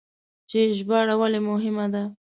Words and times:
چې 0.49 0.59
ژباړه 0.77 1.15
ولې 1.21 1.39
مهمه 1.49 1.85
ده؟ 1.93 2.03